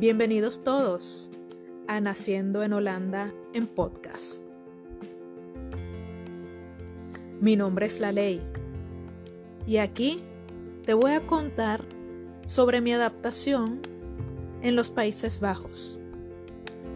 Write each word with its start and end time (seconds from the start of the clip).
Bienvenidos 0.00 0.64
todos 0.64 1.30
a 1.86 2.00
Naciendo 2.00 2.62
en 2.62 2.72
Holanda 2.72 3.34
en 3.52 3.66
podcast. 3.66 4.42
Mi 7.38 7.54
nombre 7.54 7.84
es 7.84 8.00
La 8.00 8.10
Ley 8.10 8.40
y 9.66 9.76
aquí 9.76 10.22
te 10.86 10.94
voy 10.94 11.12
a 11.12 11.26
contar 11.26 11.84
sobre 12.46 12.80
mi 12.80 12.94
adaptación 12.94 13.82
en 14.62 14.74
los 14.74 14.90
Países 14.90 15.38
Bajos, 15.38 16.00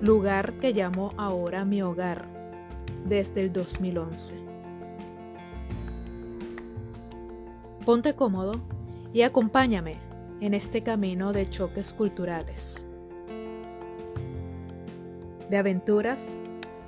lugar 0.01 0.55
que 0.55 0.73
llamo 0.73 1.13
ahora 1.19 1.67
mi 1.67 1.83
hogar 1.83 2.27
desde 3.05 3.43
el 3.43 3.53
2011. 3.53 4.35
Ponte 7.85 8.15
cómodo 8.15 8.63
y 9.13 9.21
acompáñame 9.21 9.99
en 10.41 10.55
este 10.55 10.83
camino 10.83 11.35
de 11.35 11.51
choques 11.51 11.93
culturales 11.93 12.87
de 15.51 15.57
aventuras, 15.57 16.39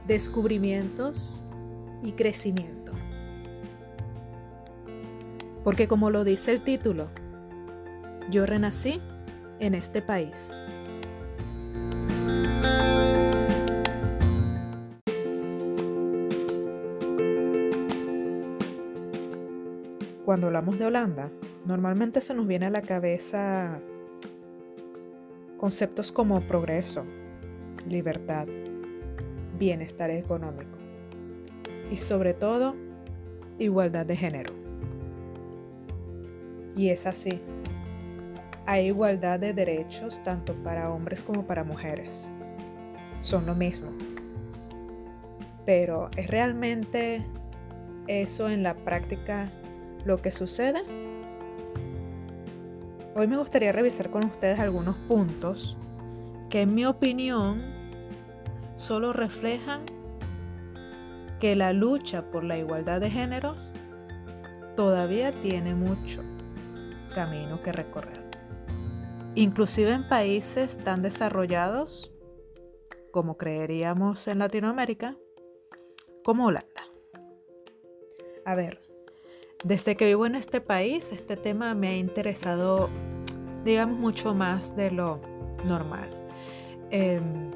descubrimientos 0.07 1.45
y 2.03 2.13
crecimiento. 2.13 2.93
Porque 5.65 5.89
como 5.89 6.11
lo 6.11 6.25
dice 6.25 6.53
el 6.53 6.63
título, 6.63 7.11
yo 8.31 8.47
renací 8.47 9.01
en 9.59 9.75
este 9.75 10.03
país. 10.03 10.63
Cuando 20.25 20.49
hablamos 20.49 20.77
de 20.79 20.87
Holanda, 20.87 21.31
normalmente 21.65 22.21
se 22.21 22.35
nos 22.35 22.47
viene 22.49 22.67
a 22.67 22.71
la 22.71 22.83
cabeza 22.83 23.81
conceptos 25.57 26.11
como 26.13 26.45
progreso, 26.47 27.07
libertad, 27.89 28.47
bienestar 29.59 30.11
económico 30.11 30.77
y 31.91 31.97
sobre 31.97 32.35
todo 32.35 32.75
igualdad 33.59 34.07
de 34.07 34.17
género. 34.17 34.53
Y 36.77 36.91
es 36.91 37.07
así. 37.07 37.41
Hay 38.67 38.87
igualdad 38.87 39.41
de 39.41 39.55
derechos 39.55 40.23
tanto 40.23 40.55
para 40.63 40.91
hombres 40.91 41.23
como 41.23 41.47
para 41.47 41.65
mujeres. 41.65 42.31
Son 43.21 43.47
lo 43.47 43.55
mismo. 43.55 43.91
Pero 45.65 46.11
¿es 46.17 46.29
realmente 46.29 47.25
eso 48.09 48.49
en 48.51 48.63
la 48.63 48.75
práctica 48.75 49.51
lo 50.05 50.19
que 50.19 50.31
sucede? 50.31 50.83
Hoy 53.15 53.29
me 53.29 53.39
gustaría 53.39 53.73
revisar 53.73 54.11
con 54.11 54.25
ustedes 54.25 54.59
algunos 54.59 54.97
puntos 55.09 55.79
que 56.51 56.61
en 56.61 56.75
mi 56.75 56.85
opinión 56.85 57.76
solo 58.77 59.13
reflejan 59.13 59.85
que 61.41 61.57
la 61.57 61.73
lucha 61.73 62.31
por 62.31 62.45
la 62.45 62.57
igualdad 62.57 63.01
de 63.01 63.11
géneros 63.11 63.73
todavía 64.77 65.33
tiene 65.33 65.75
mucho 65.75 66.23
camino 67.15 67.63
que 67.63 67.73
recorrer. 67.73 68.25
Inclusive 69.35 69.93
en 69.93 70.09
países 70.09 70.79
tan 70.79 71.03
desarrollados 71.03 72.13
como 73.11 73.37
creeríamos 73.37 74.29
en 74.29 74.39
Latinoamérica, 74.39 75.17
como 76.23 76.47
Holanda. 76.47 76.83
A 78.45 78.55
ver, 78.55 78.83
desde 79.65 79.97
que 79.97 80.07
vivo 80.07 80.27
en 80.27 80.35
este 80.35 80.61
país, 80.61 81.13
este 81.13 81.37
tema 81.37 81.75
me 81.75 81.89
ha 81.89 81.97
interesado, 81.97 82.91
digamos, 83.65 83.99
mucho 83.99 84.35
más 84.35 84.77
de 84.77 84.91
lo 84.91 85.21
normal. 85.67 86.11
Em, 86.91 87.56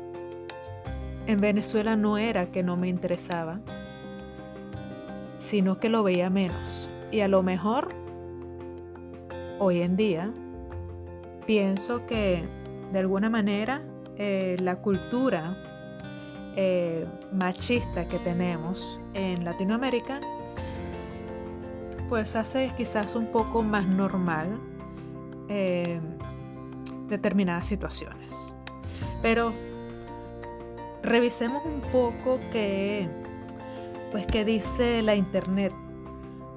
en 1.30 1.40
Venezuela 1.40 1.96
no 1.96 2.18
era 2.18 2.50
que 2.50 2.64
no 2.64 2.76
me 2.76 2.88
interesaba, 2.88 3.60
sino 5.38 5.78
que 5.78 5.88
lo 5.88 6.02
veía 6.02 6.28
menos. 6.28 6.90
Y 7.12 7.20
a 7.20 7.28
lo 7.28 7.42
mejor, 7.44 7.88
hoy 9.60 9.82
en 9.82 9.96
día, 9.96 10.32
pienso 11.46 12.04
que 12.04 12.42
de 12.92 12.98
alguna 12.98 13.30
manera 13.30 13.82
eh, 14.16 14.56
la 14.60 14.76
cultura 14.82 15.56
eh, 16.56 17.06
machista 17.32 18.08
que 18.08 18.18
tenemos 18.18 19.00
en 19.14 19.44
Latinoamérica, 19.44 20.20
pues 22.08 22.34
hace 22.34 22.72
quizás 22.76 23.14
un 23.14 23.26
poco 23.26 23.62
más 23.62 23.86
normal 23.86 24.60
eh, 25.48 26.00
determinadas 27.08 27.66
situaciones. 27.66 28.52
Pero 29.22 29.69
revisemos 31.02 31.64
un 31.64 31.80
poco 31.92 32.40
qué, 32.50 33.08
pues, 34.12 34.26
qué 34.26 34.44
dice 34.44 35.02
la 35.02 35.14
internet 35.14 35.72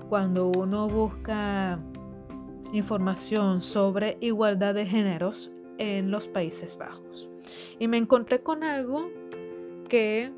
cuando 0.09 0.47
uno 0.47 0.87
busca 0.87 1.79
información 2.71 3.61
sobre 3.61 4.17
igualdad 4.21 4.73
de 4.75 4.85
géneros 4.85 5.51
en 5.77 6.11
los 6.11 6.27
Países 6.27 6.77
Bajos. 6.77 7.29
Y 7.79 7.87
me 7.87 7.97
encontré 7.97 8.41
con 8.41 8.63
algo 8.63 9.09
que 9.89 10.31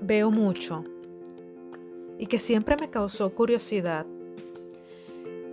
veo 0.00 0.30
mucho 0.30 0.84
y 2.18 2.26
que 2.26 2.38
siempre 2.38 2.76
me 2.76 2.90
causó 2.90 3.34
curiosidad 3.34 4.06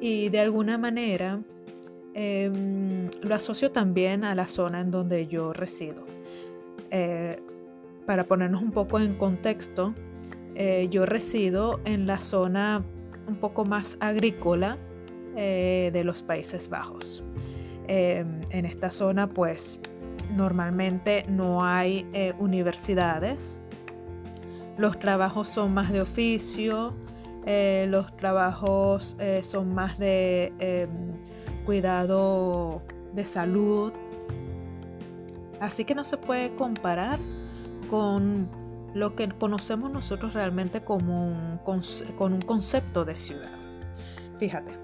y 0.02 0.30
de 0.30 0.40
alguna 0.40 0.78
manera 0.78 1.42
em, 2.14 3.10
lo 3.22 3.36
asocio 3.36 3.72
también 3.72 4.24
a 4.24 4.36
la 4.36 4.48
zona 4.48 4.82
en 4.82 4.92
donde 4.92 5.28
yo 5.28 5.54
resido. 5.54 6.06
Eh, 6.92 7.42
para 8.06 8.26
ponernos 8.26 8.62
un 8.62 8.72
poco 8.72 9.00
en 9.00 9.16
contexto, 9.16 9.94
eh, 10.56 10.88
yo 10.90 11.06
resido 11.06 11.80
en 11.86 12.08
la 12.08 12.18
zona 12.18 12.84
un 13.28 13.36
poco 13.36 13.66
más 13.66 13.98
agrícola 14.00 14.78
eh, 15.36 15.92
de 15.94 16.04
los 16.04 16.24
Países 16.24 16.70
Bajos. 16.70 17.24
en 17.88 18.66
esta 18.66 18.92
zona 18.92 19.28
pues 19.28 19.80
normalmente 20.36 21.26
no 21.28 21.66
hay 21.66 22.08
universidades, 22.38 23.62
los 24.78 25.00
trabajos 25.00 25.50
son 25.50 25.74
más 25.74 25.92
de 25.92 26.02
oficio, 26.02 26.94
los 27.88 28.16
trabajos 28.16 29.18
son 29.42 29.74
más 29.74 29.98
de 29.98 30.54
em, 30.60 30.90
cuidado 31.66 32.84
de 33.14 33.26
salud, 33.26 33.92
Así 35.60 35.86
que 35.86 35.96
no 35.96 36.04
se 36.04 36.18
puede 36.18 36.56
comparar 36.56 37.20
con 37.90 38.50
lo 38.94 39.16
que 39.16 39.30
conocemos 39.30 39.92
nosotros 39.92 40.34
realmente 40.34 40.84
como 40.84 41.28
un, 41.28 41.60
con 42.18 42.34
un 42.34 42.42
concepto 42.42 43.06
de 43.06 43.16
ciudad. 43.16 43.60
Fíjate, 44.38 44.78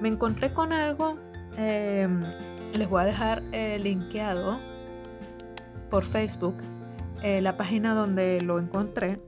me 0.00 0.08
encontré 0.08 0.52
con 0.52 0.72
algo, 0.72 1.18
em, 1.56 2.22
les 2.74 2.88
voy 2.88 3.02
a 3.02 3.04
dejar 3.04 3.42
eh, 3.52 3.78
linkeado 3.78 4.60
por 5.90 6.04
Facebook 6.04 6.56
eh, 7.22 7.40
la 7.42 7.56
página 7.56 7.94
donde 7.94 8.40
lo 8.40 8.58
encontré 8.58 9.20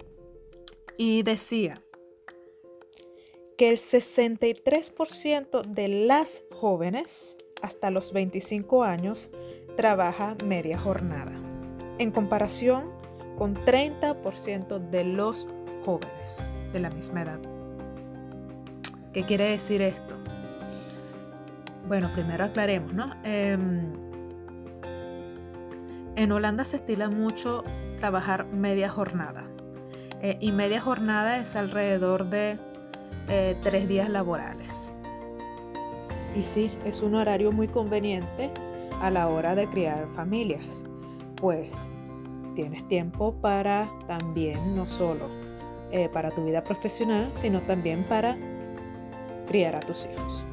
y 0.96 1.22
decía 1.22 1.82
que 3.58 3.68
el 3.68 3.76
63% 3.76 5.62
de 5.62 5.88
las 5.88 6.44
jóvenes 6.52 7.36
hasta 7.60 7.90
los 7.90 8.12
25 8.12 8.82
años 8.82 9.30
trabaja 9.76 10.36
media 10.44 10.78
jornada, 10.78 11.32
en 11.98 12.10
comparación 12.10 12.90
con 13.36 13.54
30% 13.54 14.78
de 14.90 15.04
los 15.04 15.48
jóvenes 15.84 16.50
de 16.72 16.80
la 16.80 16.90
misma 16.90 17.22
edad. 17.22 17.40
¿Qué 19.12 19.24
quiere 19.24 19.44
decir 19.44 19.82
esto? 19.82 20.16
Bueno, 21.86 22.10
primero 22.12 22.44
aclaremos, 22.44 22.94
¿no? 22.94 23.12
Em, 23.24 23.92
en 26.16 26.32
Holanda 26.32 26.64
se 26.64 26.76
estila 26.76 27.08
mucho 27.08 27.64
trabajar 27.98 28.46
media 28.46 28.88
jornada. 28.88 29.44
Eh, 30.22 30.38
y 30.40 30.52
media 30.52 30.80
jornada 30.80 31.38
es 31.38 31.56
alrededor 31.56 32.30
de 32.30 32.58
eh, 33.28 33.56
tres 33.62 33.88
días 33.88 34.08
laborales. 34.08 34.90
Y 36.34 36.44
sí, 36.44 36.72
es 36.84 37.02
un 37.02 37.14
horario 37.14 37.52
muy 37.52 37.68
conveniente 37.68 38.50
a 39.02 39.10
la 39.10 39.28
hora 39.28 39.56
de 39.56 39.68
criar 39.68 40.06
familias, 40.06 40.86
pues 41.34 41.90
tienes 42.54 42.86
tiempo 42.86 43.34
para 43.34 43.90
también, 44.06 44.76
no 44.76 44.86
solo 44.86 45.28
eh, 45.90 46.08
para 46.08 46.30
tu 46.30 46.44
vida 46.44 46.62
profesional, 46.62 47.28
sino 47.32 47.62
también 47.62 48.04
para 48.04 48.38
criar 49.48 49.74
a 49.74 49.80
tus 49.80 50.06
hijos. 50.06 50.44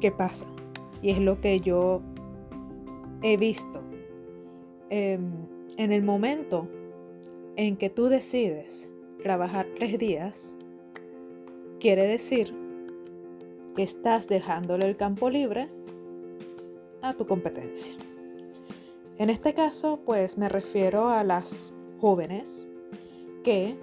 ¿Qué 0.00 0.10
pasa? 0.10 0.44
Y 1.02 1.10
es 1.10 1.20
lo 1.20 1.40
que 1.40 1.60
yo 1.60 2.02
he 3.22 3.36
visto. 3.36 3.80
Em, 4.90 5.46
en 5.76 5.92
el 5.92 6.02
momento 6.02 6.68
en 7.54 7.76
que 7.76 7.90
tú 7.90 8.06
decides 8.06 8.90
trabajar 9.22 9.68
tres 9.78 10.00
días, 10.00 10.58
quiere 11.78 12.08
decir 12.08 12.52
que 13.76 13.84
estás 13.84 14.26
dejándole 14.26 14.86
el 14.86 14.96
campo 14.96 15.30
libre 15.30 15.68
a 17.04 17.14
tu 17.14 17.26
competencia. 17.26 17.94
En 19.18 19.30
este 19.30 19.54
caso, 19.54 20.00
pues 20.04 20.38
me 20.38 20.48
refiero 20.48 21.08
a 21.08 21.22
las 21.22 21.72
jóvenes 22.00 22.68
que 23.44 23.78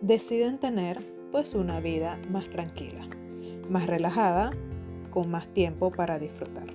deciden 0.00 0.58
tener 0.58 1.02
pues 1.32 1.54
una 1.54 1.80
vida 1.80 2.20
más 2.30 2.48
tranquila, 2.48 3.08
más 3.68 3.86
relajada, 3.86 4.52
con 5.10 5.30
más 5.30 5.48
tiempo 5.48 5.90
para 5.90 6.18
disfrutar. 6.18 6.66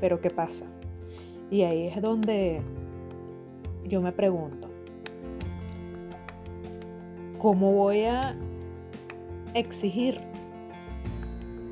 Pero 0.00 0.20
¿qué 0.20 0.30
pasa? 0.30 0.66
Y 1.50 1.62
ahí 1.62 1.88
es 1.88 2.00
donde 2.00 2.62
yo 3.84 4.00
me 4.00 4.12
pregunto, 4.12 4.70
¿cómo 7.38 7.72
voy 7.72 8.04
a 8.04 8.36
exigir 9.54 10.20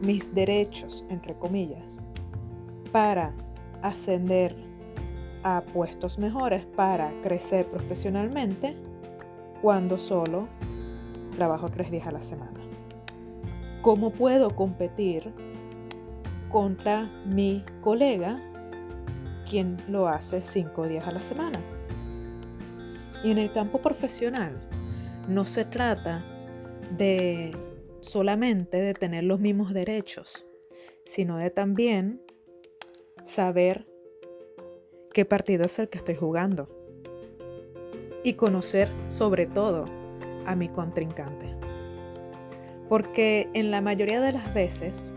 mis 0.03 0.35
derechos, 0.35 1.05
entre 1.09 1.35
comillas, 1.35 2.01
para 2.93 3.35
ascender 3.83 4.57
a 5.43 5.63
puestos 5.63 6.19
mejores, 6.19 6.67
para 6.67 7.11
crecer 7.23 7.67
profesionalmente, 7.71 8.77
cuando 9.63 9.97
solo 9.99 10.49
trabajo 11.37 11.71
tres 11.71 11.91
días 11.91 12.07
a 12.07 12.13
la 12.13 12.21
semana? 12.21 12.61
¿Cómo 13.83 14.11
puedo 14.11 14.55
competir 14.55 15.33
contra 16.49 17.05
mi 17.25 17.65
colega, 17.81 18.43
quien 19.49 19.77
lo 19.89 20.09
hace 20.09 20.43
cinco 20.43 20.89
días 20.89 21.07
a 21.07 21.13
la 21.13 21.21
semana? 21.21 21.61
Y 23.25 23.31
en 23.31 23.39
el 23.39 23.53
campo 23.53 23.81
profesional 23.81 24.61
no 25.29 25.45
se 25.45 25.65
trata 25.65 26.25
de 26.97 27.57
solamente 28.01 28.81
de 28.81 28.95
tener 28.95 29.25
los 29.25 29.41
mismos 29.41 29.73
derechos, 29.73 30.47
sino 31.05 31.37
de 31.37 31.51
también 31.51 32.23
saber 33.29 33.87
qué 35.13 35.25
partido 35.25 35.65
es 35.65 35.79
el 35.79 35.89
que 35.89 35.99
estoy 35.99 36.15
jugando 36.15 36.69
y 38.25 38.35
conocer 38.35 38.89
sobre 39.09 39.47
todo 39.47 39.85
a 40.47 40.57
mi 40.57 40.69
contrincante. 40.69 41.55
Porque 42.89 43.51
en 43.53 43.71
la 43.71 43.83
mayoría 43.83 44.21
de 44.23 44.33
las 44.33 44.53
veces 44.55 45.15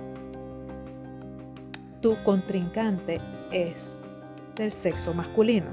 tu 2.01 2.21
contrincante 2.23 3.21
es 3.51 4.01
del 4.55 4.73
sexo 4.73 5.13
masculino. 5.13 5.69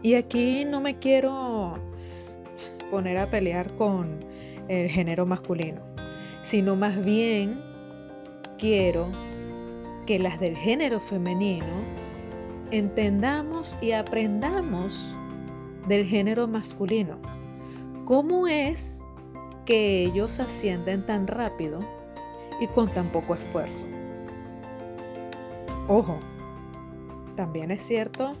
Y 0.00 0.14
aquí 0.14 0.64
no 0.64 0.80
me 0.80 0.98
quiero 0.98 1.74
poner 2.90 3.18
a 3.18 3.26
pelear 3.26 3.76
con 3.76 4.24
el 4.68 4.88
género 4.88 5.26
masculino, 5.26 5.82
sino 6.40 6.76
más 6.76 7.04
bien 7.04 7.62
quiero 8.58 9.10
que 10.12 10.18
las 10.18 10.38
del 10.38 10.58
género 10.58 11.00
femenino 11.00 11.72
entendamos 12.70 13.78
y 13.80 13.92
aprendamos 13.92 15.16
del 15.88 16.04
género 16.04 16.46
masculino. 16.46 17.18
¿Cómo 18.04 18.46
es 18.46 19.02
que 19.64 20.04
ellos 20.04 20.38
ascienden 20.38 21.06
tan 21.06 21.26
rápido 21.26 21.80
y 22.60 22.66
con 22.66 22.92
tan 22.92 23.10
poco 23.10 23.36
esfuerzo? 23.36 23.86
Ojo, 25.88 26.20
también 27.34 27.70
es 27.70 27.80
cierto 27.80 28.36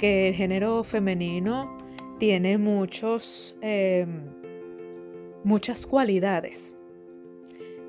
que 0.00 0.26
el 0.26 0.34
género 0.34 0.82
femenino 0.82 1.78
tiene 2.18 2.58
muchos, 2.58 3.56
em, 3.60 4.30
muchas 5.44 5.86
cualidades 5.86 6.74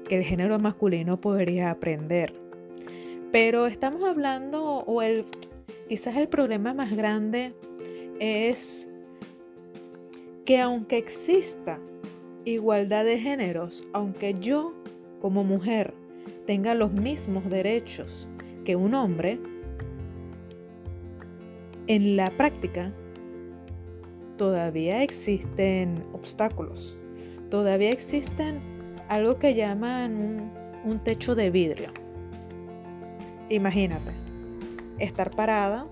que 0.07 0.15
el 0.15 0.23
género 0.23 0.59
masculino 0.59 1.19
podría 1.19 1.71
aprender. 1.71 2.44
Pero 3.35 3.67
estamos 3.67 4.01
hablando, 4.01 4.63
o 4.63 5.01
el, 5.01 5.25
quizás 5.89 6.15
el 6.15 6.29
problema 6.29 6.73
más 6.73 6.95
grande 6.95 7.53
es 8.21 8.87
que 10.45 10.61
aunque 10.61 10.97
exista 10.97 11.81
igualdad 12.45 13.03
de 13.03 13.19
géneros, 13.19 13.85
aunque 13.91 14.35
yo 14.35 14.73
como 15.19 15.43
mujer 15.43 15.93
tenga 16.45 16.75
los 16.75 16.93
mismos 16.93 17.49
derechos 17.49 18.29
que 18.63 18.77
un 18.77 18.93
hombre, 18.93 19.37
en 21.87 22.15
la 22.15 22.29
práctica 22.37 22.93
todavía 24.37 25.03
existen 25.03 26.05
obstáculos, 26.13 27.01
todavía 27.49 27.91
existen 27.91 28.61
algo 29.09 29.35
que 29.35 29.55
llaman 29.55 30.53
un, 30.85 31.03
techo 31.03 31.35
de 31.35 31.51
vidrio. 31.51 32.04
Imagínate, 33.49 34.11
estar 34.99 35.31
parada 35.31 35.87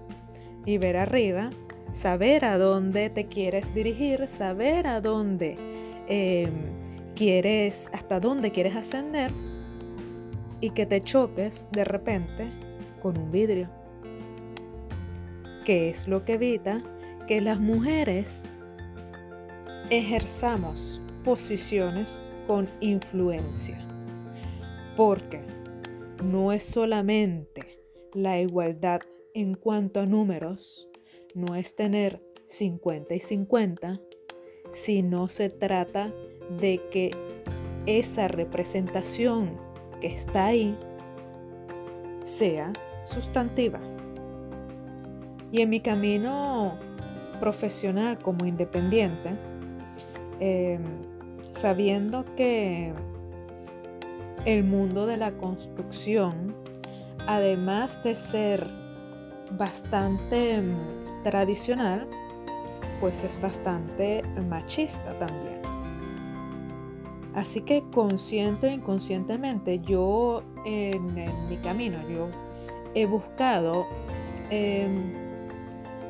y 0.65 0.77
ver 0.77 0.97
arriba, 0.97 1.51
saber 1.91 2.45
a 2.45 2.57
dónde 2.57 3.09
te 3.09 3.27
quieres 3.27 3.73
dirigir, 3.73 4.27
saber 4.27 4.87
a 4.87 5.01
dónde 5.01 5.57
em, 6.07 6.53
quieres, 7.15 7.89
hasta 7.93 8.19
dónde 8.19 8.51
quieres 8.51 8.75
ascender 8.75 9.31
y 10.61 10.71
que 10.71 10.85
te 10.85 11.01
choques 11.01 11.67
de 11.71 11.83
repente 11.83 12.51
con 13.01 13.17
un 13.17 13.31
vidrio. 13.31 13.69
Que 15.65 15.89
es 15.89 16.07
lo 16.07 16.25
que 16.25 16.33
evita 16.33 16.81
que 17.27 17.41
las 17.41 17.59
mujeres 17.59 18.49
ejerzamos 19.89 21.01
posiciones 21.23 22.19
con 22.47 22.69
influencia. 22.79 23.77
Porque 24.95 25.43
no 26.23 26.53
es 26.53 26.65
solamente 26.65 27.79
la 28.13 28.39
igualdad 28.39 29.01
en 29.33 29.55
cuanto 29.55 29.99
a 29.99 30.05
números, 30.05 30.89
no 31.35 31.55
es 31.55 31.75
tener 31.75 32.23
50 32.45 33.13
y 33.13 33.19
50, 33.19 33.99
sino 34.71 35.27
se 35.27 35.49
trata 35.49 36.13
de 36.59 36.81
que 36.89 37.11
esa 37.85 38.27
representación 38.27 39.57
que 39.99 40.07
está 40.07 40.47
ahí 40.47 40.77
sea 42.23 42.71
sustantiva. 43.03 43.81
Y 45.51 45.61
en 45.61 45.69
mi 45.69 45.81
camino 45.81 46.79
profesional 47.39 48.17
como 48.19 48.45
independiente, 48.45 49.37
em, 50.39 50.83
sabiendo 51.51 52.23
que 52.35 52.93
el 54.45 54.63
mundo 54.63 55.05
de 55.05 55.17
la 55.17 55.31
construcción, 55.37 56.55
además 57.27 58.01
de 58.03 58.15
ser 58.15 58.69
bastante 59.57 60.55
em, 60.55 60.75
tradicional, 61.23 62.07
pues 62.99 63.23
es 63.23 63.39
bastante 63.39 64.21
machista 64.49 65.17
también. 65.17 65.61
Así 67.33 67.61
que 67.61 67.83
consciente 67.91 68.67
e 68.67 68.73
inconscientemente 68.73 69.79
yo 69.79 70.43
en, 70.65 71.15
mi 71.49 71.57
camino, 71.57 71.97
yo 72.07 72.29
he 72.93 73.05
buscado 73.05 73.87
em, 74.51 75.13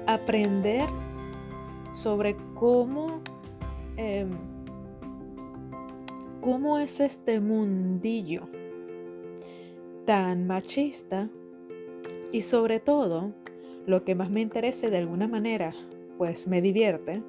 aprender 0.05 0.89
sobre 1.93 2.35
cómo, 2.55 3.21
em, 3.95 4.31
cómo 6.43 6.77
es 6.77 6.99
este 6.99 7.39
mundillo 7.39 8.49
tan 10.05 10.45
machista 10.45 11.29
y 12.33 12.41
sobre 12.41 12.81
todo 12.81 13.33
lo 13.85 14.03
que 14.03 14.13
más 14.13 14.29
me 14.29 14.41
interesa 14.41 14.89
de 14.89 14.97
alguna 14.97 15.29
manera 15.29 15.73
pues 16.17 16.47
me 16.49 16.61
divierte 16.61 17.23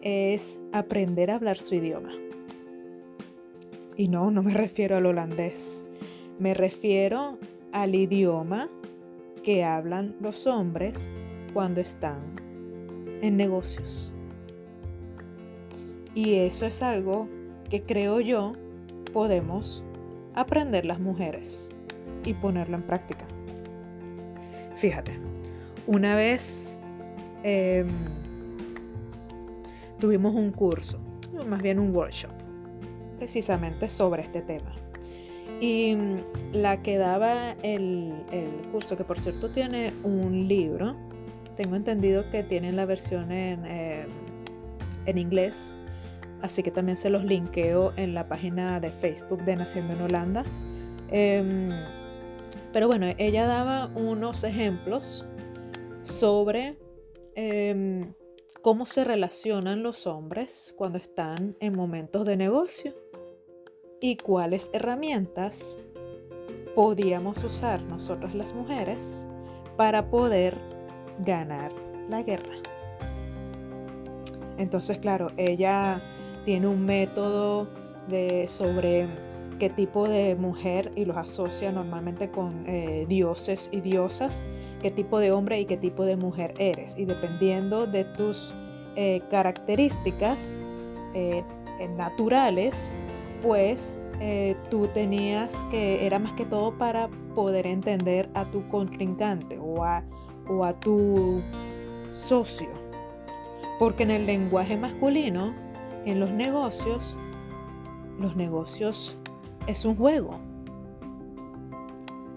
es 0.00 0.58
aprender 0.72 1.30
a 1.30 1.36
hablar 1.36 1.56
su 1.56 1.76
idioma. 1.76 2.10
Y 3.96 4.08
no, 4.08 4.32
no 4.32 4.42
me 4.42 4.54
refiero 4.54 4.96
al 4.96 5.06
holandés, 5.06 5.86
me 6.40 6.52
refiero 6.52 7.38
al 7.70 7.94
idioma 7.94 8.68
que 9.44 9.62
hablan 9.62 10.16
los 10.20 10.48
hombres 10.48 11.08
cuando 11.54 11.80
están 11.80 12.34
en 13.20 13.36
negocios. 13.36 14.12
Y 16.16 16.34
eso 16.34 16.66
es 16.66 16.82
algo 16.82 17.28
que 17.72 17.84
creo 17.84 18.20
yo 18.20 18.52
podemos 19.14 19.82
aprender 20.34 20.84
las 20.84 21.00
mujeres 21.00 21.70
y 22.22 22.34
ponerlo 22.34 22.76
en 22.76 22.82
práctica. 22.82 23.24
Fíjate, 24.76 25.18
una 25.86 26.14
vez 26.14 26.78
em, 27.42 27.88
tuvimos 29.98 30.34
un 30.34 30.52
curso, 30.52 30.98
más 31.48 31.62
bien 31.62 31.78
un 31.78 31.96
workshop, 31.96 32.32
precisamente 33.16 33.88
sobre 33.88 34.20
este 34.20 34.42
tema. 34.42 34.74
Y 35.58 35.96
la 36.52 36.82
que 36.82 36.98
daba 36.98 37.52
el, 37.62 38.12
curso, 38.70 38.98
que 38.98 39.04
por 39.04 39.18
cierto 39.18 39.50
tiene 39.50 39.94
un 40.04 40.46
libro, 40.46 40.94
tengo 41.56 41.76
entendido 41.76 42.28
que 42.28 42.42
tienen 42.42 42.76
la 42.76 42.84
versión 42.84 43.32
en, 43.32 43.64
em, 43.64 44.10
en 45.06 45.16
inglés, 45.16 45.78
así 46.42 46.62
que 46.62 46.70
también 46.70 46.98
se 46.98 47.10
los 47.10 47.24
linkeo 47.24 47.92
en 47.96 48.14
la 48.14 48.28
página 48.28 48.80
de 48.80 48.92
Facebook 48.92 49.44
de 49.44 49.56
Naciendo 49.56 49.94
en 49.94 50.02
Holanda. 50.02 50.44
Em, 51.08 51.70
pero 52.72 52.86
bueno, 52.86 53.06
ella 53.18 53.46
daba 53.46 53.86
unos 53.94 54.44
ejemplos 54.44 55.26
sobre 56.02 56.78
em, 57.34 58.14
cómo 58.60 58.86
se 58.86 59.04
relacionan 59.04 59.82
los 59.82 60.06
hombres 60.06 60.74
cuando 60.76 60.98
están 60.98 61.56
en 61.60 61.74
momentos 61.76 62.24
de 62.26 62.36
negocio 62.36 62.94
y 64.00 64.16
cuáles 64.16 64.70
herramientas 64.72 65.78
podíamos 66.74 67.44
usar 67.44 67.82
nosotras 67.82 68.34
las 68.34 68.54
mujeres 68.54 69.26
para 69.76 70.10
poder 70.10 70.56
ganar 71.18 71.72
la 72.08 72.22
guerra. 72.22 72.54
Entonces, 74.58 74.98
claro, 74.98 75.30
ella 75.36 76.02
tiene 76.44 76.66
un 76.66 76.84
método 76.84 77.68
de 78.08 78.46
sobre 78.46 79.08
qué 79.58 79.70
tipo 79.70 80.08
de 80.08 80.34
mujer 80.34 80.90
y 80.96 81.04
los 81.04 81.16
asocia 81.16 81.70
normalmente 81.70 82.30
con 82.30 82.64
eh, 82.66 83.06
dioses 83.08 83.70
y 83.72 83.80
diosas, 83.80 84.42
qué 84.80 84.90
tipo 84.90 85.20
de 85.20 85.30
hombre 85.30 85.60
y 85.60 85.66
qué 85.66 85.76
tipo 85.76 86.04
de 86.04 86.16
mujer 86.16 86.54
eres. 86.58 86.98
Y 86.98 87.04
dependiendo 87.04 87.86
de 87.86 88.04
tus 88.04 88.54
eh, 88.96 89.22
características 89.30 90.52
eh, 91.14 91.44
naturales, 91.96 92.90
pues 93.42 93.94
tú 94.70 94.86
tenías 94.94 95.64
que, 95.72 96.06
era 96.06 96.20
más 96.20 96.32
que 96.34 96.44
todo 96.44 96.78
para 96.78 97.08
poder 97.34 97.66
entender 97.66 98.30
a 98.34 98.44
tu 98.44 98.68
contrincante 98.68 99.58
o 99.58 99.84
a, 99.84 100.04
o 100.48 100.64
a 100.64 100.72
tu 100.74 101.42
socio. 102.12 102.68
Porque 103.80 104.04
en 104.04 104.12
el 104.12 104.26
lenguaje 104.26 104.76
masculino, 104.76 105.52
en 106.04 106.20
los 106.20 106.30
negocios, 106.30 107.16
los 108.18 108.36
negocios 108.36 109.16
es 109.66 109.84
un 109.84 109.96
juego. 109.96 110.40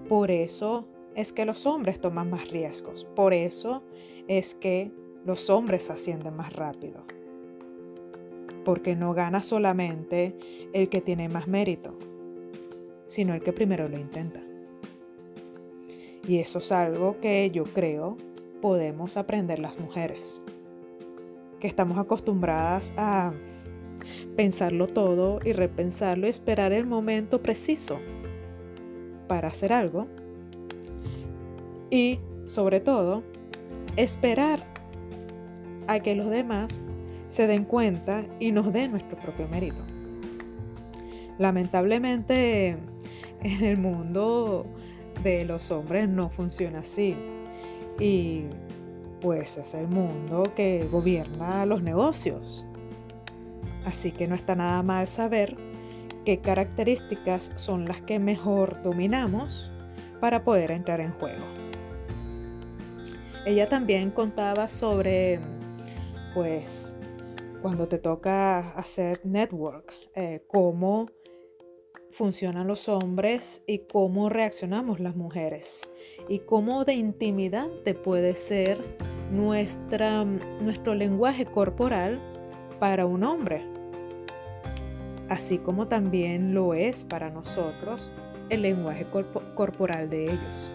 Por 0.07 0.29
eso 0.29 0.87
es 1.15 1.33
que 1.33 1.45
los 1.45 1.65
hombres 1.65 1.99
toman 1.99 2.29
más 2.29 2.49
riesgos. 2.49 3.05
Por 3.15 3.33
eso 3.33 3.83
es 4.27 4.53
que 4.53 4.91
los 5.25 5.49
hombres 5.49 5.89
ascienden 5.89 6.35
más 6.35 6.53
rápido. 6.53 7.03
Porque 8.63 8.95
no 8.95 9.13
gana 9.13 9.41
solamente 9.41 10.37
el 10.73 10.89
que 10.89 11.01
tiene 11.01 11.29
más 11.29 11.47
mérito, 11.47 11.97
sino 13.07 13.33
el 13.33 13.41
que 13.41 13.53
primero 13.53 13.89
lo 13.89 13.97
intenta. 13.97 14.41
Y 16.27 16.37
eso 16.37 16.59
es 16.59 16.71
algo 16.71 17.19
que 17.19 17.49
yo 17.51 17.63
creo 17.65 18.17
podemos 18.61 19.17
aprender 19.17 19.59
las 19.59 19.79
mujeres, 19.79 20.41
que 21.65 21.69
estamos 21.69 21.97
acostumbradas 21.97 22.93
a 22.95 23.33
pensarlo 24.35 24.87
todo 24.87 25.39
y 25.43 25.51
repensarlo 25.51 26.27
y 26.27 26.29
esperar 26.29 26.71
el 26.73 26.85
momento 26.85 27.41
preciso 27.41 27.97
para 29.27 29.47
hacer 29.47 29.73
algo. 29.73 30.05
Y, 31.89 32.19
sobre 32.45 32.81
todo, 32.81 33.23
esperar 33.97 34.63
a 35.87 35.99
que 36.01 36.13
los 36.13 36.29
demás 36.29 36.83
se 37.29 37.47
den 37.47 37.63
cuenta 37.63 38.25
y 38.39 38.51
nos 38.51 38.71
den 38.71 38.91
nuestro 38.91 39.17
propio 39.17 39.47
mérito. 39.47 39.81
Lamentablemente, 41.39 42.77
en 43.41 43.63
el 43.63 43.77
mundo 43.77 44.67
de 45.23 45.45
los 45.45 45.71
hombres 45.71 46.07
no 46.07 46.29
funciona 46.29 46.79
así. 46.81 47.15
Y 47.99 48.43
pues 49.25 49.57
es 49.57 49.73
el 49.73 49.87
mundo 49.87 50.53
que 50.55 50.87
gobierna 50.91 51.65
los 51.65 51.81
negocios. 51.81 52.63
Así 53.83 54.11
que 54.11 54.27
no 54.27 54.35
está 54.35 54.53
nada 54.53 54.83
mal 54.83 55.07
saber 55.07 55.57
qué 56.25 56.41
características 56.41 57.49
son 57.55 57.85
las 57.85 58.01
que 58.01 58.19
mejor 58.19 58.83
dominamos 58.83 59.71
para 60.21 60.43
poder 60.43 60.69
entrar 60.69 61.01
en 61.01 61.11
juego. 61.13 61.43
Ella 63.47 63.65
también 63.65 64.11
contaba 64.11 64.67
sobre, 64.67 65.39
pues, 66.35 66.95
cuando 67.63 67.87
te 67.87 67.97
toca 67.97 68.59
hacer 68.77 69.21
network, 69.23 69.91
eh, 70.13 70.43
cómo 70.47 71.07
funcionan 72.11 72.67
los 72.67 72.87
hombres 72.89 73.63
y 73.65 73.79
cómo 73.79 74.29
reaccionamos 74.29 74.99
las 74.99 75.15
mujeres 75.15 75.81
y 76.29 76.39
cómo 76.39 76.85
de 76.85 76.93
intimidante 76.93 77.95
puede 77.95 78.35
ser 78.35 79.14
nuestra, 79.31 80.23
nuestro 80.23 80.93
lenguaje 80.93 81.45
corporal 81.45 82.19
para 82.79 83.05
un 83.05 83.23
hombre 83.23 83.75
así 85.29 85.57
como 85.57 85.87
también 85.87 86.53
lo 86.53 86.73
es 86.73 87.03
para 87.03 87.29
nosotros 87.29 88.11
el 88.49 88.61
lenguaje 88.61 89.07
corporal 89.55 90.09
de 90.09 90.25
ellos. 90.25 90.71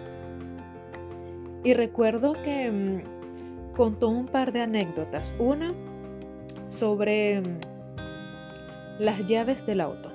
Y 1.62 1.74
recuerdo 1.74 2.32
que 2.32 2.70
mm, 2.70 3.74
contó 3.76 4.08
un 4.08 4.26
par 4.26 4.52
de 4.52 4.62
anécdotas. 4.62 5.34
Una 5.38 5.72
sobre 6.68 7.40
mm, 7.40 7.60
las 8.98 9.26
llaves 9.26 9.66
del 9.66 9.80
auto. 9.80 10.10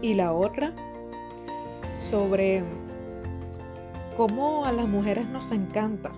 Y 0.00 0.14
la 0.14 0.32
otra 0.32 0.72
sobre 1.98 2.62
mm, 2.62 4.16
cómo 4.16 4.64
a 4.64 4.72
las 4.72 4.88
mujeres 4.88 5.28
nos 5.28 5.52
encanta 5.52 6.12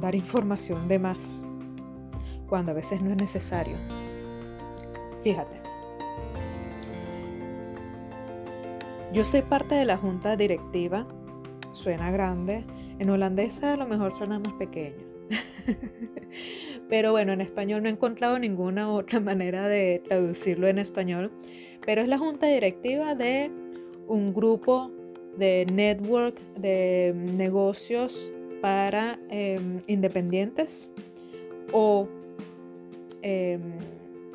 dar 0.00 0.14
información 0.14 0.88
de 0.88 0.98
más, 0.98 1.44
cuando 2.48 2.72
a 2.72 2.74
veces 2.74 3.00
no 3.00 3.10
es 3.10 3.16
necesario. 3.16 3.76
Fíjate. 5.22 5.60
Yo 9.12 9.24
soy 9.24 9.42
parte 9.42 9.74
de 9.74 9.84
la 9.84 9.96
junta 9.96 10.36
directiva. 10.36 11.06
Suena 11.72 12.10
grande. 12.10 12.64
En 12.98 13.10
holandesa 13.10 13.74
a 13.74 13.76
lo 13.76 13.86
mejor 13.86 14.12
suena 14.12 14.38
más 14.38 14.52
pequeño. 14.54 15.06
Pero 16.88 17.12
bueno, 17.12 17.32
en 17.32 17.40
español 17.40 17.82
no 17.82 17.88
he 17.88 17.92
encontrado 17.92 18.38
ninguna 18.38 18.90
otra 18.90 19.20
manera 19.20 19.68
de 19.68 20.02
traducirlo 20.06 20.66
en 20.66 20.78
español. 20.78 21.32
Pero 21.84 22.02
es 22.02 22.08
la 22.08 22.18
junta 22.18 22.46
directiva 22.46 23.14
de 23.14 23.50
un 24.06 24.34
grupo 24.34 24.90
de 25.36 25.66
network 25.72 26.40
de 26.54 27.14
negocios 27.14 28.32
para 28.60 29.18
em, 29.30 29.78
independientes 29.86 30.90
o 31.72 32.08
em, 33.22 33.60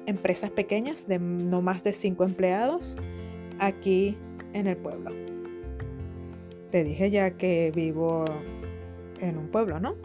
empresas 0.06 0.50
pequeñas 0.50 1.08
de 1.08 1.20
no 1.20 1.62
más 1.62 1.84
de 1.84 1.94
cinco 1.94 2.24
empleados 2.24 2.98
aquí 3.60 4.18
en 4.54 4.68
el 4.68 4.78
pueblo. 4.78 5.12
Te 6.72 6.84
dije 6.84 7.12
ya 7.12 7.32
que 7.32 7.72
vivo 7.74 8.26
en 9.20 9.38
un 9.38 9.48
pueblo, 9.48 9.80
¿no? 9.80 9.96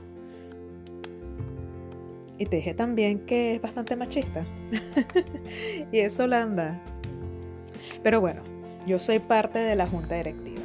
Y 2.39 2.47
te 2.47 2.57
dije 2.57 2.75
también 2.75 3.21
que 3.21 3.55
es 3.55 3.61
bastante 3.61 3.97
machista. 3.97 4.47
y 5.93 5.99
es 5.99 6.19
Holanda. 6.21 6.81
Pero 8.03 8.21
bueno, 8.21 8.43
yo 8.87 8.99
soy 8.99 9.19
parte 9.19 9.59
de 9.59 9.75
la 9.75 9.89
junta 9.89 10.15
directiva. 10.15 10.63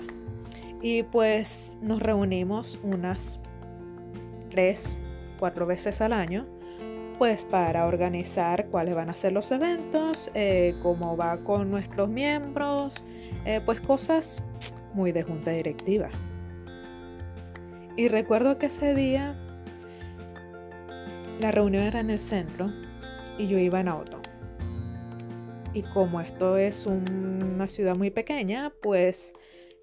Y 0.81 1.03
pues 1.03 1.77
nos 1.81 2.01
reunimos 2.01 2.79
unas 2.83 3.39
tres, 4.53 4.97
cuatro 5.39 5.65
veces 5.65 5.99
al 6.01 6.13
año 6.13 6.47
pues 7.17 7.45
para 7.45 7.85
organizar 7.85 8.67
cuáles 8.67 8.95
van 8.95 9.09
a 9.09 9.13
ser 9.13 9.33
los 9.33 9.51
eventos, 9.51 10.31
eh, 10.33 10.75
cómo 10.81 11.15
va 11.15 11.37
con 11.43 11.71
nuestros 11.71 12.09
miembros, 12.09 13.05
eh, 13.45 13.61
pues 13.65 13.81
cosas 13.81 14.43
muy 14.93 15.11
de 15.11 15.23
junta 15.23 15.51
directiva. 15.51 16.09
Y 17.95 18.07
recuerdo 18.07 18.57
que 18.57 18.65
ese 18.65 18.95
día 18.95 19.39
la 21.39 21.51
reunión 21.51 21.83
era 21.83 21.99
en 21.99 22.09
el 22.09 22.19
centro 22.19 22.71
y 23.37 23.47
yo 23.47 23.57
iba 23.57 23.79
en 23.79 23.87
auto. 23.87 24.21
Y 25.73 25.83
como 25.83 26.21
esto 26.21 26.57
es 26.57 26.85
una 26.85 27.67
ciudad 27.67 27.95
muy 27.95 28.11
pequeña, 28.11 28.71
pues 28.81 29.33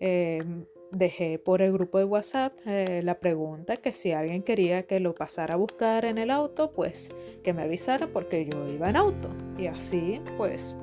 eh, 0.00 0.45
dejé 0.92 1.38
por 1.38 1.62
el 1.62 1.73
grupo 1.73 1.99
de 1.99 2.04
WhatsApp 2.04 2.54
eh, 2.66 3.00
la 3.04 3.20
pregunta 3.20 3.76
que 3.76 3.92
si 3.92 4.12
alguien 4.12 4.42
quería 4.42 4.85
que 4.85 5.00
lo 5.00 5.14
pasara 5.14 5.54
a 5.54 5.56
buscar 5.56 6.04
en 6.04 6.18
el 6.18 6.30
auto, 6.30 6.73
pues 6.73 7.14
que 7.42 7.52
me 7.52 7.62
avisara 7.62 8.09
porque 8.09 8.47
yo 8.47 8.68
iba 8.68 8.88
en 8.88 8.97
auto. 8.97 9.30
Y 9.59 9.66
así 9.66 10.20
pues 10.37 10.76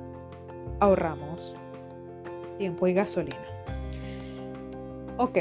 ahorramos 0.79 1.55
tiempo 2.57 2.87
y 2.87 2.93
gasolina. 2.93 3.37
Ok, 5.17 5.39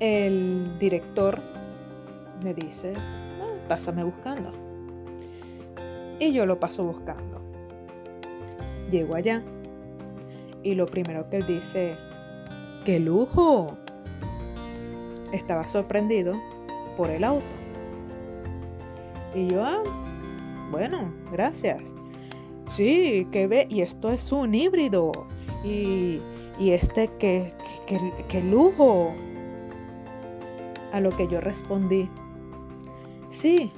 el 0.00 0.78
director 0.78 1.40
me 2.42 2.54
dice, 2.54 2.94
pásame 3.68 4.04
buscando. 4.04 4.52
Y 6.18 6.32
yo 6.32 6.46
lo 6.46 6.58
paso 6.58 6.84
buscando. 6.84 7.40
Llego 8.90 9.14
allá 9.14 9.42
y 10.62 10.74
lo 10.74 10.86
primero 10.86 11.28
que 11.28 11.38
él 11.38 11.46
dice 11.46 11.96
¡Qué 12.84 12.98
lujo! 12.98 13.76
Estaba 15.32 15.66
sorprendido 15.66 16.40
por 16.96 17.10
el 17.10 17.24
auto. 17.24 17.54
Y 19.34 19.48
yo, 19.48 19.64
ah, 19.64 19.82
bueno, 20.70 21.12
gracias. 21.30 21.94
Sí, 22.66 23.26
que 23.30 23.46
ve, 23.46 23.66
y 23.70 23.80
esto 23.80 24.10
es 24.10 24.30
un 24.32 24.54
híbrido. 24.54 25.12
Y, 25.64 26.20
y 26.58 26.70
este, 26.70 27.10
qué, 27.18 27.54
qué 28.28 28.42
lujo. 28.42 29.12
A 30.92 31.00
lo 31.00 31.16
que 31.16 31.26
yo 31.26 31.40
respondí, 31.40 32.10
Sí, 33.32 33.72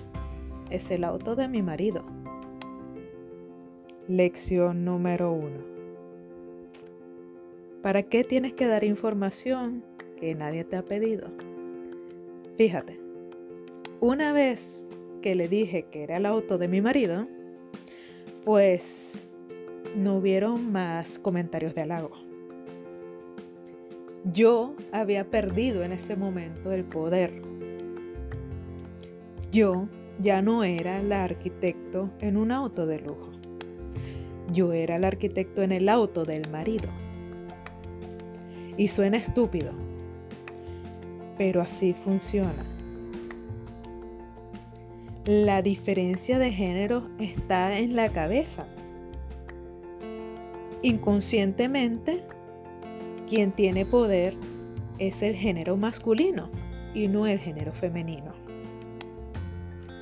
es 0.68 0.90
el 0.90 1.04
auto 1.04 1.36
de 1.36 1.46
mi 1.46 1.62
marido. 1.62 2.02
Lección 4.08 4.84
número 4.84 5.30
uno. 5.30 5.73
¿Para 7.84 8.02
qué 8.02 8.24
tienes 8.24 8.54
que 8.54 8.66
dar 8.66 8.82
información 8.82 9.84
que 10.18 10.34
nadie 10.34 10.64
te 10.64 10.76
ha 10.76 10.82
pedido? 10.82 11.30
Fíjate, 12.56 12.98
una 14.00 14.32
vez 14.32 14.86
que 15.20 15.34
le 15.34 15.48
dije 15.48 15.84
que 15.90 16.02
era 16.02 16.16
el 16.16 16.24
auto 16.24 16.56
de 16.56 16.66
mi 16.66 16.80
marido, 16.80 17.28
pues 18.42 19.22
no 19.94 20.16
hubieron 20.16 20.72
más 20.72 21.18
comentarios 21.18 21.74
de 21.74 21.82
halago. 21.82 22.12
Yo 24.32 24.74
había 24.90 25.28
perdido 25.28 25.82
en 25.82 25.92
ese 25.92 26.16
momento 26.16 26.72
el 26.72 26.84
poder. 26.84 27.42
Yo 29.52 29.90
ya 30.18 30.40
no 30.40 30.64
era 30.64 31.02
la 31.02 31.22
arquitecto 31.22 32.10
en 32.20 32.38
un 32.38 32.50
auto 32.50 32.86
de 32.86 33.00
lujo. 33.00 33.30
Yo 34.54 34.72
era 34.72 34.96
el 34.96 35.04
arquitecto 35.04 35.60
en 35.60 35.72
el 35.72 35.90
auto 35.90 36.24
del 36.24 36.48
marido. 36.48 36.88
Y 38.76 38.88
suena 38.88 39.16
estúpido, 39.16 39.72
pero 41.38 41.60
así 41.60 41.92
funciona. 41.92 42.64
La 45.24 45.62
diferencia 45.62 46.38
de 46.38 46.52
género 46.52 47.08
está 47.18 47.78
en 47.78 47.96
la 47.96 48.10
cabeza. 48.10 48.66
Inconscientemente, 50.82 52.24
quien 53.26 53.52
tiene 53.52 53.86
poder 53.86 54.36
es 54.98 55.22
el 55.22 55.34
género 55.34 55.76
masculino 55.76 56.50
y 56.92 57.08
no 57.08 57.26
el 57.26 57.38
género 57.38 57.72
femenino. 57.72 58.32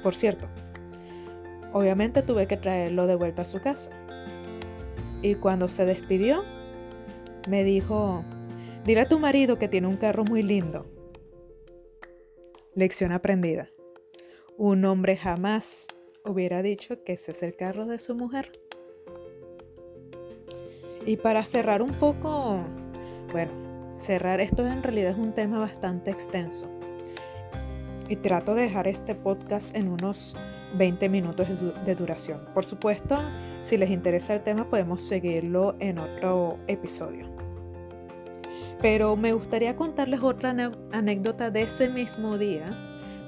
Por 0.03 0.17
cierto, 0.17 0.49
obviamente 1.73 2.23
tuve 2.23 2.49
que 2.49 2.57
traerlo 2.57 3.07
de 3.07 3.15
vuelta 3.15 3.43
a 3.43 3.47
su 3.47 3.61
casa. 3.61 3.93
Y 5.23 5.37
cuando 5.37 5.69
se 5.69 5.87
despidió, 5.87 6.45
me 7.49 7.63
dijo, 7.63 8.25
dile 8.85 9.03
a 9.03 9.09
tu 9.09 9.19
marido 9.19 9.59
que 9.59 9.69
tiene 9.69 9.87
un 9.87 9.97
carro 9.97 10.25
muy 10.25 10.43
lindo. 10.43 10.87
Lección 12.75 13.13
aprendida. 13.13 13.69
Un 14.57 14.85
hombre 14.85 15.17
jamás 15.17 15.89
hubiera 16.25 16.63
dicho 16.63 17.03
que 17.05 17.15
ese 17.15 17.33
es 17.33 17.43
el 17.43 17.57
carro 17.57 17.87
de 17.87 17.99
su 17.99 18.15
mujer. 18.15 18.53
Y 21.05 21.17
para 21.17 21.45
cerrar 21.45 21.83
un 21.83 21.93
poco, 21.95 22.61
bueno, 23.33 23.53
cerrar 23.97 24.41
esto 24.41 24.67
en 24.67 24.83
realidad 24.83 25.13
es 25.13 25.19
un 25.19 25.35
tema 25.35 25.59
bastante 25.59 26.11
extenso. 26.11 26.69
Y 28.09 28.17
trato 28.17 28.55
de 28.55 28.63
dejar 28.63 28.89
este 28.89 29.15
podcast 29.15 29.77
en 29.77 29.89
unos 29.89 30.37
20 30.75 31.09
minutos 31.09 31.49
de 31.85 31.95
duración. 31.95 32.47
Por 32.55 32.65
supuesto, 32.65 33.19
si 33.63 33.77
les 33.77 33.91
interesa 33.91 34.35
el 34.35 34.43
tema 34.43 34.69
podemos 34.69 35.03
seguirlo 35.03 35.77
en 35.79 35.99
otro 35.99 36.59
episodio. 36.67 37.32
Pero 38.83 39.15
me 39.15 39.33
gustaría 39.33 39.77
contarles 39.77 40.23
otra 40.23 40.57
anécdota 40.93 41.53
de 41.53 41.63
ese 41.63 41.89
mismo 41.89 42.37
día, 42.37 42.77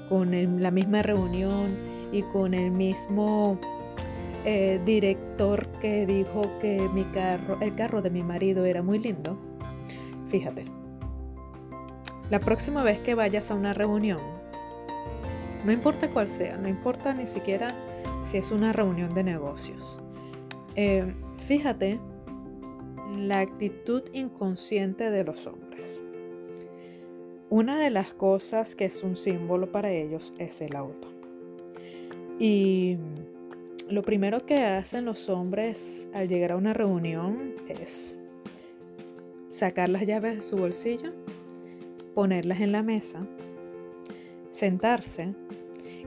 con 0.09 0.61
la 0.61 0.69
misma 0.69 1.01
reunión 1.01 1.77
y 2.11 2.23
con 2.23 2.53
el 2.53 2.71
mismo 2.71 3.57
eh, 4.43 4.81
director 4.85 5.67
que 5.79 6.05
dijo 6.05 6.51
que 6.59 6.87
mi 6.93 7.05
carro, 7.05 7.57
el 7.61 7.73
carro 7.73 8.01
de 8.01 8.09
mi 8.09 8.21
marido 8.21 8.65
era 8.65 8.83
muy 8.83 8.99
lindo, 8.99 9.37
fíjate, 10.27 10.65
la 12.29 12.39
próxima 12.39 12.83
vez 12.83 12.99
que 12.99 13.15
vayas 13.15 13.49
a 13.49 13.55
una 13.55 13.73
reunión, 13.73 14.19
no 15.63 15.71
importa 15.71 16.11
cuál 16.11 16.27
sea, 16.27 16.57
no 16.57 16.67
importa 16.67 17.13
ni 17.13 17.25
siquiera 17.25 17.73
si 18.23 18.37
es 18.37 18.51
una 18.51 18.73
reunión 18.73 19.13
de 19.13 19.23
negocios, 19.23 20.03
eh, 20.75 21.15
fíjate 21.37 21.99
la 23.17 23.39
actitud 23.39 24.03
inconsciente 24.13 25.09
de 25.09 25.23
los 25.23 25.47
hombres. 25.47 26.01
Una 27.49 27.79
de 27.79 27.89
las 27.89 28.13
cosas 28.13 28.75
que 28.75 28.85
es 28.85 29.03
un 29.03 29.15
símbolo 29.15 29.71
para 29.71 29.91
ellos 29.91 30.33
es 30.39 30.61
el 30.61 30.75
auto. 30.75 31.07
Y 32.39 32.97
lo 33.89 34.01
primero 34.01 34.45
que 34.45 34.63
hacen 34.63 35.05
los 35.05 35.29
hombres 35.29 36.07
al 36.13 36.27
llegar 36.27 36.51
a 36.51 36.57
una 36.57 36.73
reunión 36.73 37.53
es 37.67 38.17
sacar 39.47 39.89
las 39.89 40.05
llaves 40.05 40.35
de 40.35 40.41
su 40.41 40.57
bolsillo, 40.57 41.13
ponerlas 42.13 42.61
en 42.61 42.71
la 42.71 42.83
mesa, 42.83 43.27
sentarse 44.49 45.35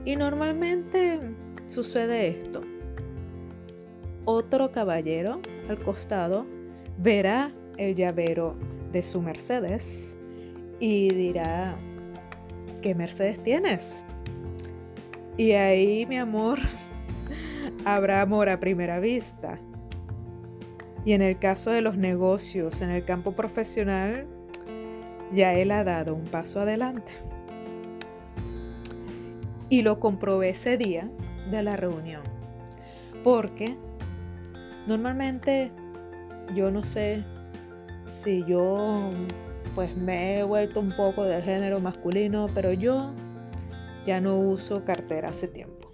y 0.05 0.15
normalmente 0.15 1.19
sucede 1.65 2.27
esto. 2.27 2.61
Otro 4.25 4.71
caballero 4.71 5.41
al 5.69 5.79
costado 5.79 6.45
verá 6.99 7.51
el 7.77 7.95
llavero 7.95 8.57
de 8.91 9.03
su 9.03 9.21
Mercedes 9.21 10.17
y 10.79 11.09
dirá, 11.13 11.77
¿qué 12.81 12.93
Mercedes 12.93 13.41
tienes? 13.41 14.05
Y 15.37 15.53
ahí, 15.53 16.05
mi 16.05 16.17
amor, 16.17 16.59
habrá 17.85 18.21
amor 18.21 18.49
a 18.49 18.59
primera 18.59 18.99
vista. 18.99 19.59
Y 21.05 21.13
en 21.13 21.21
el 21.21 21.39
caso 21.39 21.71
de 21.71 21.81
los 21.81 21.97
negocios, 21.97 22.81
en 22.81 22.89
el 22.89 23.05
campo 23.05 23.33
profesional, 23.33 24.27
ya 25.31 25.53
él 25.53 25.71
ha 25.71 25.85
dado 25.85 26.13
un 26.13 26.25
paso 26.25 26.59
adelante. 26.59 27.13
Y 29.69 29.83
lo 29.83 30.01
comprobé 30.01 30.49
ese 30.49 30.77
día 30.77 31.09
de 31.49 31.63
la 31.63 31.77
reunión. 31.77 32.23
Porque 33.23 33.77
normalmente 34.87 35.71
yo 36.55 36.71
no 36.71 36.83
sé 36.83 37.23
si 38.07 38.43
yo 38.45 39.11
pues 39.75 39.95
me 39.95 40.39
he 40.39 40.43
vuelto 40.43 40.79
un 40.79 40.95
poco 40.95 41.23
del 41.23 41.43
género 41.43 41.79
masculino, 41.79 42.49
pero 42.53 42.73
yo 42.73 43.13
ya 44.05 44.19
no 44.19 44.37
uso 44.37 44.83
cartera 44.83 45.29
hace 45.29 45.47
tiempo. 45.47 45.91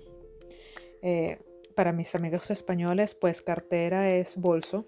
Eh, 1.02 1.40
para 1.76 1.92
mis 1.92 2.16
amigos 2.16 2.50
españoles, 2.52 3.16
pues 3.16 3.42
cartera 3.42 4.10
es 4.10 4.38
bolso. 4.38 4.88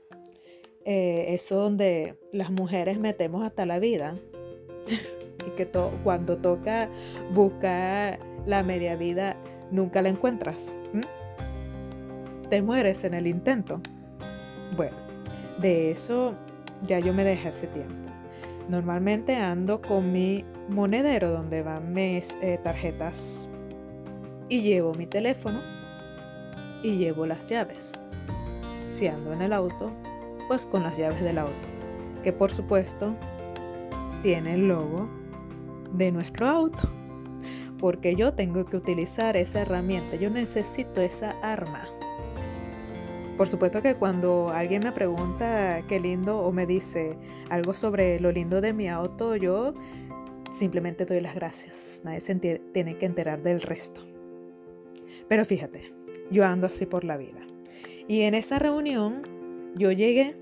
Eh, 0.85 1.33
eso 1.35 1.57
donde 1.57 2.17
las 2.31 2.49
mujeres 2.49 2.97
metemos 2.97 3.43
hasta 3.43 3.65
la 3.65 3.79
vida. 3.79 4.17
y 5.45 5.49
que 5.51 5.69
cuando 6.03 6.37
toca 6.37 6.89
buscar 7.33 8.19
la 8.45 8.63
media 8.63 8.95
vida, 8.95 9.37
nunca 9.69 10.01
la 10.01 10.09
encuentras. 10.09 10.73
Te 12.49 12.61
mueres 12.61 13.03
en 13.03 13.13
el 13.13 13.27
intento. 13.27 13.81
Bueno, 14.75 15.06
de 15.59 15.91
eso 15.91 16.35
ya 16.81 16.99
yo 16.99 17.13
me 17.13 17.23
dejé 17.23 17.49
hace 17.49 17.67
tiempo. 17.67 18.11
Normalmente 18.69 19.35
ando 19.35 19.81
con 19.81 20.11
mi 20.11 20.45
monedero 20.67 21.31
donde 21.31 21.63
van 21.63 21.93
mis 21.93 22.35
eh, 22.41 22.59
tarjetas 22.63 23.47
y 24.49 24.61
llevo 24.61 24.93
mi 24.93 25.05
teléfono 25.05 25.61
y 26.83 26.97
llevo 26.97 27.25
las 27.25 27.49
llaves. 27.49 28.01
Si 28.87 29.07
ando 29.07 29.33
en 29.33 29.41
el 29.41 29.53
auto, 29.53 29.91
pues 30.47 30.65
con 30.65 30.83
las 30.83 30.97
llaves 30.97 31.21
del 31.21 31.37
auto, 31.37 31.67
que 32.23 32.33
por 32.33 32.51
supuesto 32.51 33.15
tiene 34.21 34.55
el 34.55 34.67
logo 34.67 35.09
de 35.93 36.11
nuestro 36.11 36.47
auto, 36.47 36.89
porque 37.79 38.15
yo 38.15 38.33
tengo 38.33 38.65
que 38.65 38.77
utilizar 38.77 39.37
esa 39.37 39.61
herramienta, 39.61 40.17
yo 40.17 40.29
necesito 40.29 41.01
esa 41.01 41.31
arma. 41.41 41.83
Por 43.37 43.47
supuesto 43.47 43.83
que 43.83 43.93
cuando 43.93 44.49
alguien 44.49 44.83
me 44.83 44.91
pregunta 44.91 45.83
qué 45.87 45.99
lindo 45.99 46.39
o 46.39 46.51
me 46.51 46.65
dice 46.65 47.19
algo 47.51 47.75
sobre 47.75 48.19
lo 48.19 48.31
lindo 48.31 48.61
de 48.61 48.73
mi 48.73 48.89
auto, 48.89 49.35
yo 49.35 49.75
simplemente 50.51 51.05
doy 51.05 51.21
las 51.21 51.35
gracias. 51.35 52.01
Nadie 52.03 52.19
se 52.19 52.33
tiene 52.35 52.97
que 52.97 53.05
enterar 53.05 53.43
del 53.43 53.61
resto. 53.61 54.01
Pero 55.27 55.45
fíjate, 55.45 55.93
yo 56.31 56.45
ando 56.45 56.65
así 56.65 56.87
por 56.87 57.03
la 57.03 57.15
vida. 57.15 57.41
Y 58.07 58.21
en 58.21 58.33
esa 58.33 58.57
reunión 58.57 59.21
yo 59.75 59.91
llegué, 59.91 60.35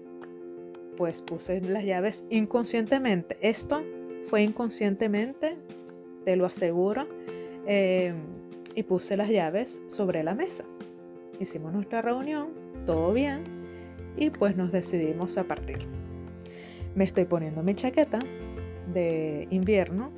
pues 0.95 1.21
puse 1.21 1.59
las 1.59 1.83
llaves 1.83 2.23
inconscientemente. 2.29 3.37
Esto 3.41 3.83
fue 4.29 4.41
inconscientemente, 4.41 5.57
te 6.23 6.37
lo 6.37 6.45
aseguro, 6.45 7.09
eh, 7.67 8.13
y 8.73 8.83
puse 8.83 9.17
las 9.17 9.29
llaves 9.29 9.81
sobre 9.87 10.23
la 10.23 10.33
mesa. 10.33 10.63
Hicimos 11.41 11.73
nuestra 11.73 12.01
reunión, 12.01 12.64
todo 12.85 13.13
bien, 13.13 13.43
y 14.17 14.29
pues 14.29 14.55
nos 14.55 14.71
decidimos 14.71 15.37
a 15.37 15.43
partir. 15.45 15.79
Me 16.95 17.03
estoy 17.03 17.25
poniendo 17.25 17.63
mi 17.63 17.73
chaqueta 17.75 18.19
de 18.93 19.47
invierno 19.49 20.11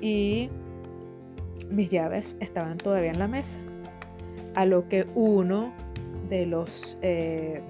y 0.00 0.50
mis 1.70 1.90
llaves 1.90 2.36
estaban 2.40 2.78
todavía 2.78 3.10
en 3.10 3.18
la 3.18 3.28
mesa 3.28 3.60
a 4.54 4.66
lo 4.66 4.88
que 4.88 5.06
uno 5.14 5.72
de 6.28 6.46
los, 6.46 6.98
eh, 7.00 7.62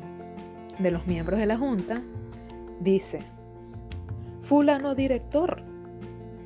de 0.78 0.90
los 0.90 1.06
miembros 1.06 1.38
de 1.38 1.46
la 1.46 1.56
Junta 1.56 2.02
dice, 2.80 3.22
fulano 4.40 4.94
director, 4.94 5.62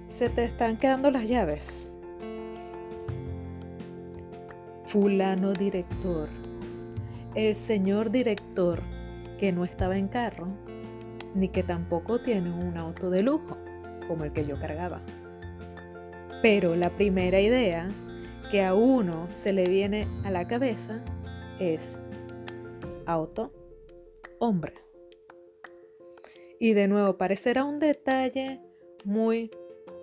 se 0.07 0.29
te 0.29 0.45
están 0.45 0.77
quedando 0.77 1.11
las 1.11 1.27
llaves. 1.27 1.97
fulano 4.93 5.55
director, 5.55 6.29
el 7.35 7.57
señor 7.57 8.11
director 8.11 8.83
que 9.39 9.53
no 9.53 9.65
estaba 9.65 9.97
en 9.97 10.09
carro, 10.09 10.49
ni 11.35 11.49
que 11.49 11.63
tampoco 11.63 12.21
tiene 12.21 12.51
un 12.51 12.77
auto 12.77 13.11
de 13.11 13.23
lujo, 13.23 13.57
como 14.07 14.25
el 14.25 14.33
que 14.33 14.45
yo 14.45 14.59
cargaba. 14.59 15.01
Pero 16.43 16.77
la 16.77 16.95
primera 16.95 17.41
idea 17.41 17.91
que 18.51 18.63
a 18.63 18.75
uno 18.75 19.29
se 19.33 19.53
le 19.53 19.67
viene 19.67 20.07
a 20.25 20.31
la 20.31 20.47
cabeza 20.47 21.03
es 21.59 22.03
auto, 23.07 23.53
hombre. 24.39 24.75
Y 26.59 26.75
de 26.75 26.87
nuevo, 26.87 27.17
parecerá 27.17 27.65
un 27.65 27.79
detalle 27.79 28.61
muy 29.05 29.51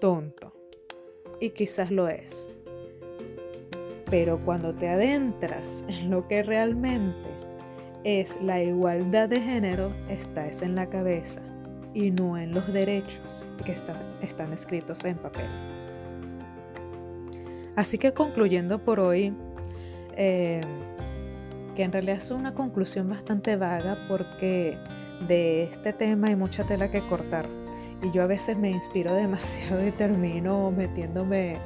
tonto. 0.02 0.54
Y 1.40 1.52
quizás 1.52 1.92
lo 1.92 2.10
es. 2.10 2.50
Pero 4.10 4.44
cuando 4.44 4.74
te 4.74 4.90
adentras 4.90 5.86
en 5.88 6.10
lo 6.10 6.28
que 6.28 6.44
realmente 6.44 7.30
es 8.04 8.42
la 8.42 8.62
igualdad 8.62 9.30
de 9.30 9.42
género, 9.42 9.94
está 10.10 10.48
es 10.48 10.62
en 10.62 10.76
la 10.76 10.88
cabeza 10.88 11.42
y 11.94 12.12
no 12.12 12.38
en 12.38 12.54
los 12.54 12.72
derechos 12.72 13.46
que 13.64 13.72
están 13.74 14.54
escritos 14.54 15.04
en 15.06 15.18
papel. 15.18 15.48
Así 17.76 17.98
que 17.98 18.14
concluyendo 18.14 18.84
por 18.84 19.00
hoy, 19.00 19.34
eh, 20.18 20.62
que 21.76 21.84
en 21.84 21.92
realidad 21.92 22.18
es 22.18 22.32
una 22.32 22.54
conclusión 22.54 23.08
bastante 23.10 23.56
vaga 23.56 24.06
porque 24.10 24.78
de 25.28 25.64
este 25.64 25.94
tema 25.94 26.28
hay 26.28 26.36
mucha 26.36 26.66
tela 26.66 26.92
que 26.92 27.06
cortar 27.08 27.48
y 28.02 28.12
yo 28.12 28.24
a 28.24 28.28
veces 28.28 28.58
me 28.58 28.70
inspiro 28.70 29.14
demasiado 29.16 29.86
y 29.86 29.92
termino 29.92 30.72
metiéndome 30.72 31.58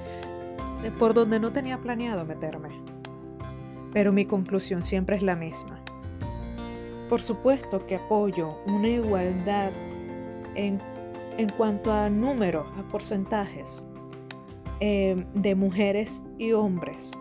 por 0.91 1.13
donde 1.13 1.39
no 1.39 1.51
tenía 1.51 1.81
planeado 1.81 2.25
meterme. 2.25 2.69
Pero 3.93 4.11
mi 4.11 4.25
conclusión 4.25 4.83
siempre 4.83 5.15
es 5.15 5.23
la 5.23 5.35
misma. 5.35 5.83
Por 7.09 7.21
supuesto 7.21 7.85
que 7.85 7.95
apoyo 7.95 8.57
una 8.65 8.89
igualdad 8.89 9.71
en, 10.55 10.79
cuanto 11.57 11.91
a 11.91 12.09
números, 12.09 12.67
a 12.77 12.87
porcentajes 12.87 13.85
em, 14.79 15.25
de 15.33 15.55
mujeres 15.55 16.21
y 16.37 16.53
hombres 16.53 17.11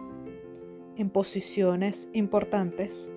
en 0.96 1.10
posiciones 1.10 2.08
importantes, 2.12 3.10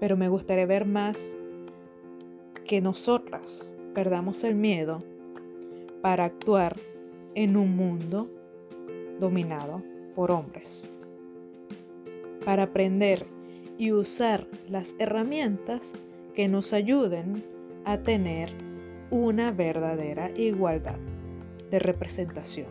pero 0.00 0.16
me 0.16 0.28
gustaría 0.28 0.66
ver 0.66 0.86
más 0.86 1.36
que 2.64 2.80
nosotras 2.80 3.64
perdamos 3.94 4.44
el 4.44 4.54
miedo 4.54 5.02
para 6.02 6.24
actuar 6.24 6.76
en 7.34 7.56
un 7.56 7.74
mundo 7.76 8.30
dominado 9.18 9.82
por 10.14 10.30
hombres. 10.30 10.88
Para 12.44 12.64
aprender 12.64 13.26
y 13.76 13.92
usar 13.92 14.48
las 14.68 14.94
herramientas 14.98 15.92
que 16.34 16.48
nos 16.48 16.72
ayuden 16.72 17.44
a 17.84 17.98
tener 17.98 18.52
una 19.10 19.52
verdadera 19.52 20.30
igualdad 20.36 20.98
de 21.70 21.78
representación. 21.78 22.68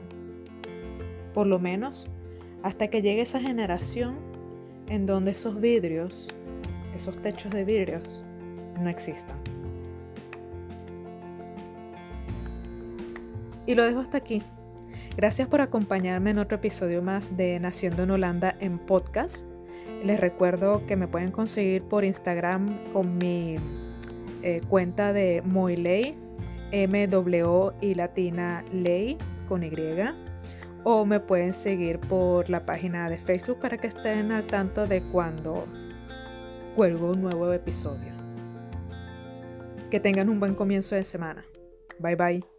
Por 1.34 1.48
lo 1.48 1.60
menos 1.60 2.10
hasta 2.64 2.88
que 2.90 3.02
llegue 3.02 3.22
esa 3.22 3.40
generación 3.40 4.18
en 4.90 5.06
donde 5.06 5.32
esos 5.32 5.60
vidrios, 5.60 6.30
esos 6.94 7.18
techos 7.22 7.52
de 7.54 7.64
vidrios, 7.64 8.24
no 8.80 8.90
existan. 8.90 9.38
Y 13.66 13.76
lo 13.76 13.84
dejo 13.84 14.00
hasta 14.00 14.18
aquí. 14.18 14.42
Gracias 15.18 15.48
por 15.48 15.62
acompañarme 15.62 16.30
en 16.30 16.38
otro 16.38 16.58
episodio 16.58 17.02
más 17.02 17.36
de 17.36 17.60
Naciendo 17.60 18.04
en 18.04 18.12
Holanda 18.12 18.56
en 18.60 18.78
podcast. 18.78 19.48
Les 20.04 20.20
recuerdo 20.20 20.86
que 20.86 20.96
me 20.96 21.08
pueden 21.08 21.32
conseguir 21.32 21.82
por 21.82 22.06
Instagram 22.06 22.92
con 22.94 23.18
mi 23.18 23.58
eh, 24.44 24.62
cuenta 24.70 25.14
de 25.14 25.42
Moiley, 25.44 26.16
M-W 26.72 27.72
y 27.82 27.96
latina 27.96 28.64
ley 28.72 29.18
con 29.48 29.64
Y. 29.64 29.72
O 30.84 31.04
me 31.04 31.20
pueden 31.20 31.52
seguir 31.52 32.00
por 32.00 32.48
la 32.48 32.68
página 32.68 33.10
de 33.10 33.18
Facebook 33.18 33.60
para 33.60 33.78
que 33.80 33.88
estén 33.88 34.32
al 34.32 34.46
tanto 34.46 34.86
de 34.86 35.02
cuando 35.02 35.66
cuelgo 36.76 37.14
un 37.14 37.24
nuevo 37.24 37.52
episodio. 37.52 38.14
Que 39.90 40.00
tengan 40.00 40.30
un 40.30 40.40
buen 40.40 40.54
comienzo 40.54 40.94
de 40.94 41.04
semana. 41.04 41.44
Bye 41.98 42.16
bye. 42.16 42.57